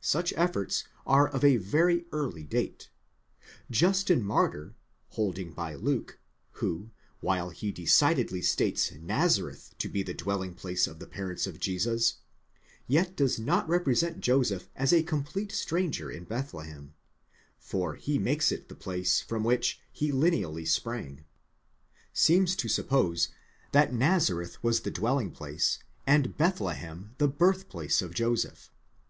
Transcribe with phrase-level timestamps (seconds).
[0.00, 2.88] Such efforts are of avery early date.
[3.70, 4.74] Justin Martyr,
[5.10, 6.18] holding by Luke,
[6.52, 6.88] who,
[7.20, 12.14] while he decidedly states Nazareth to be the dwelling place of the parents of Jesus,
[12.86, 16.94] yet does not represent Joseph as a complete stranger in Bethlehem
[17.58, 21.26] (for he makes it the place from which he lineally sprang),
[22.14, 23.28] seems to suppose
[23.72, 28.70] that Nazareth was the dwelling place and Bethlehem the birth place of Joseph